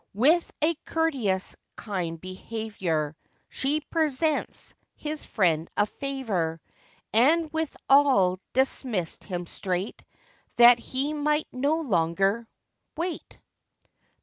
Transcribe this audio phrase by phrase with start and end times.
[0.15, 3.15] With a courteous kind behaviour,
[3.49, 6.59] She presents his friend a favour,
[7.13, 10.03] And withal dismissed him straight,
[10.57, 12.47] That he might no longer
[12.97, 13.37] wait.